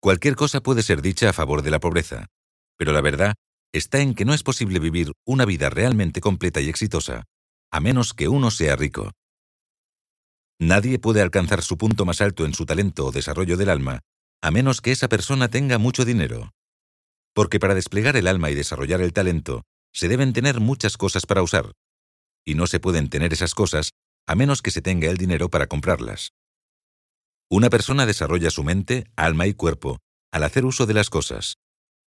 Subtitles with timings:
[0.00, 2.26] Cualquier cosa puede ser dicha a favor de la pobreza,
[2.76, 3.34] pero la verdad
[3.72, 7.24] está en que no es posible vivir una vida realmente completa y exitosa
[7.70, 9.12] a menos que uno sea rico.
[10.58, 14.00] Nadie puede alcanzar su punto más alto en su talento o desarrollo del alma
[14.40, 16.52] a menos que esa persona tenga mucho dinero.
[17.34, 21.42] Porque para desplegar el alma y desarrollar el talento, se deben tener muchas cosas para
[21.42, 21.72] usar,
[22.44, 23.90] y no se pueden tener esas cosas
[24.26, 26.30] a menos que se tenga el dinero para comprarlas.
[27.50, 29.98] Una persona desarrolla su mente, alma y cuerpo
[30.30, 31.54] al hacer uso de las cosas,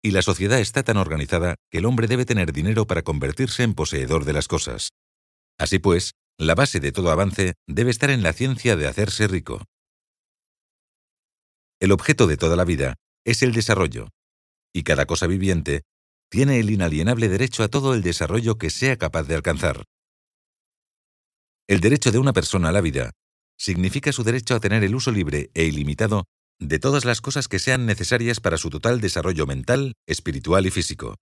[0.02, 3.74] y la sociedad está tan organizada que el hombre debe tener dinero para convertirse en
[3.74, 4.90] poseedor de las cosas.
[5.58, 9.64] Así pues, la base de todo avance debe estar en la ciencia de hacerse rico.
[11.78, 12.94] El objeto de toda la vida
[13.26, 14.08] es el desarrollo,
[14.72, 15.82] y cada cosa viviente
[16.30, 19.84] tiene el inalienable derecho a todo el desarrollo que sea capaz de alcanzar.
[21.68, 23.10] El derecho de una persona a la vida
[23.56, 26.24] significa su derecho a tener el uso libre e ilimitado
[26.58, 31.16] de todas las cosas que sean necesarias para su total desarrollo mental, espiritual y físico.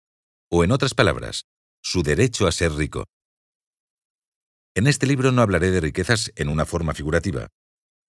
[0.51, 1.45] O en otras palabras,
[1.83, 3.05] su derecho a ser rico.
[4.75, 7.49] En este libro no hablaré de riquezas en una forma figurativa.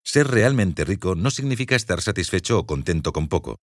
[0.05, 3.59] Ser realmente rico no significa estar satisfecho o contento con poco.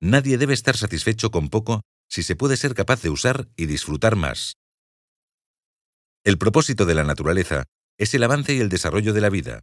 [0.00, 4.16] Nadie debe estar satisfecho con poco si se puede ser capaz de usar y disfrutar
[4.16, 4.56] más.
[6.24, 7.64] El propósito de la naturaleza
[8.00, 9.60] es el avance y el desarrollo de la vida,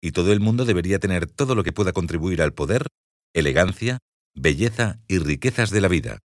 [0.00, 2.86] y todo el mundo debería tener todo lo que pueda contribuir al poder,
[3.34, 3.98] elegancia,
[4.36, 6.20] belleza y riquezas de la vida.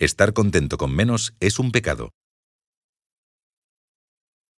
[0.00, 2.10] Estar contento con menos es un pecado.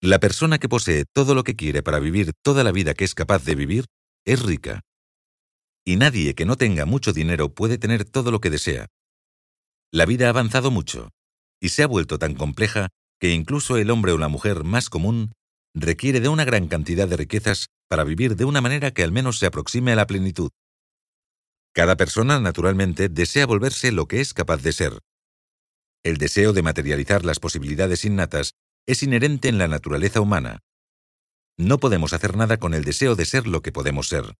[0.01, 3.15] La persona que posee todo lo que quiere para vivir toda la vida que es
[3.15, 3.85] capaz de vivir
[4.23, 4.81] es rica.
[5.83, 8.85] Y nadie que no tenga mucho dinero puede tener todo lo que desea.
[9.91, 11.09] La vida ha avanzado mucho
[11.59, 15.31] y se ha vuelto tan compleja que incluso el hombre o la mujer más común
[15.75, 19.37] requiere de una gran cantidad de riquezas para vivir de una manera que al menos
[19.37, 20.49] se aproxime a la plenitud.
[21.73, 24.99] Cada persona, naturalmente, desea volverse lo que es capaz de ser.
[26.03, 28.53] El deseo de materializar las posibilidades innatas
[28.87, 30.59] es inherente en la naturaleza humana.
[31.57, 34.35] No podemos hacer nada con el deseo de ser lo que podemos ser.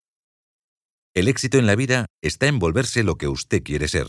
[1.14, 4.08] El éxito en la vida está en volverse lo que usted quiere ser.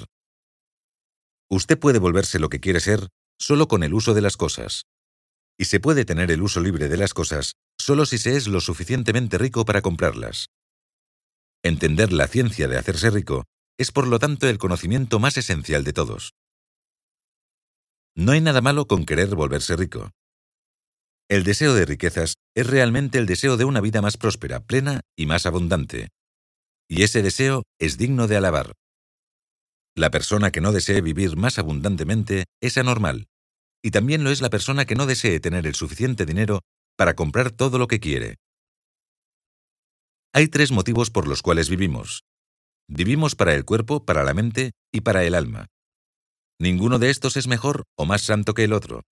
[1.48, 3.08] Usted puede volverse lo que quiere ser
[3.38, 4.86] solo con el uso de las cosas.
[5.58, 8.60] Y se puede tener el uso libre de las cosas solo si se es lo
[8.60, 10.46] suficientemente rico para comprarlas.
[11.62, 13.44] Entender la ciencia de hacerse rico
[13.78, 16.32] es por lo tanto el conocimiento más esencial de todos.
[18.14, 20.10] No hay nada malo con querer volverse rico.
[21.28, 25.26] El deseo de riquezas es realmente el deseo de una vida más próspera, plena y
[25.26, 26.08] más abundante.
[26.88, 28.72] Y ese deseo es digno de alabar.
[29.96, 33.26] La persona que no desee vivir más abundantemente es anormal,
[33.86, 36.62] y también lo es la persona que no desee tener el suficiente dinero
[36.96, 38.34] para comprar todo lo que quiere.
[40.32, 42.24] Hay tres motivos por los cuales vivimos.
[42.88, 45.68] Vivimos para el cuerpo, para la mente y para el alma.
[46.58, 49.02] Ninguno de estos es mejor o más santo que el otro.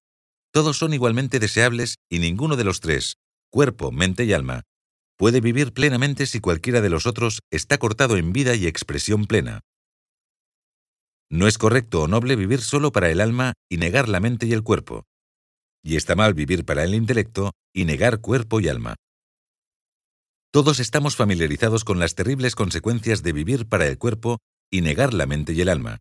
[0.52, 3.14] Todos son igualmente deseables y ninguno de los tres,
[3.50, 4.62] cuerpo, mente y alma,
[5.16, 9.60] puede vivir plenamente si cualquiera de los otros está cortado en vida y expresión plena.
[11.30, 14.52] No es correcto o noble vivir solo para el alma y negar la mente y
[14.52, 15.04] el cuerpo.
[15.82, 18.96] Y está mal vivir para el intelecto y negar cuerpo y alma.
[20.52, 24.38] Todos estamos familiarizados con las terribles consecuencias de vivir para el cuerpo
[24.70, 25.98] y negar la mente y el alma.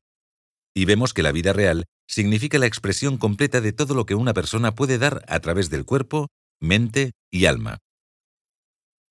[0.76, 4.34] Y vemos que la vida real significa la expresión completa de todo lo que una
[4.34, 6.28] persona puede dar a través del cuerpo,
[6.60, 7.80] mente y alma.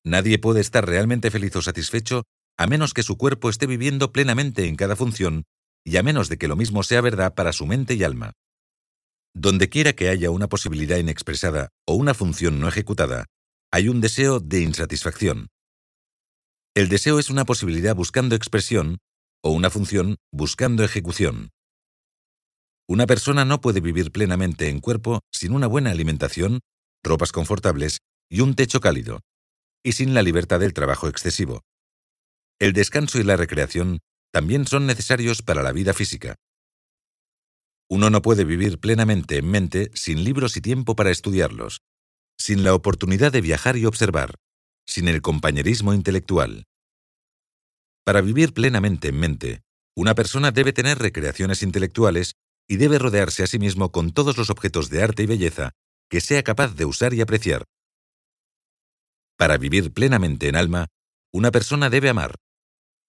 [0.05, 2.23] Nadie puede estar realmente feliz o satisfecho
[2.59, 5.45] a menos que su cuerpo esté viviendo plenamente en cada función
[5.85, 8.33] y a menos de que lo mismo sea verdad para su mente y alma.
[9.35, 13.27] Donde quiera que haya una posibilidad inexpresada o una función no ejecutada,
[13.71, 15.49] hay un deseo de insatisfacción.
[16.75, 18.99] El deseo es una posibilidad buscando expresión
[19.43, 21.51] o una función buscando ejecución.
[22.89, 26.61] Una persona no puede vivir plenamente en cuerpo sin una buena alimentación,
[27.03, 27.99] ropas confortables
[28.31, 29.21] y un techo cálido,
[29.83, 31.63] y sin la libertad del trabajo excesivo.
[32.59, 34.01] El descanso y la recreación
[34.33, 36.37] también son necesarios para la vida física.
[37.89, 41.83] Uno no puede vivir plenamente en mente sin libros y tiempo para estudiarlos,
[42.39, 44.37] sin la oportunidad de viajar y observar,
[44.87, 46.65] sin el compañerismo intelectual.
[48.05, 49.63] Para vivir plenamente en mente,
[49.95, 52.35] una persona debe tener recreaciones intelectuales
[52.67, 55.73] y debe rodearse a sí mismo con todos los objetos de arte y belleza
[56.09, 57.65] que sea capaz de usar y apreciar.
[59.37, 60.89] Para vivir plenamente en alma,
[61.33, 62.37] una persona debe amar,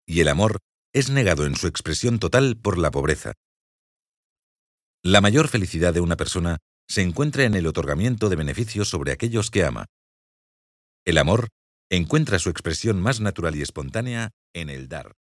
[0.05, 0.59] y el amor
[0.93, 3.33] es negado en su expresión total por la pobreza.
[5.03, 9.49] La mayor felicidad de una persona se encuentra en el otorgamiento de beneficios sobre aquellos
[9.49, 9.85] que ama.
[11.05, 11.49] El amor
[11.89, 15.13] encuentra su expresión más natural y espontánea en el dar.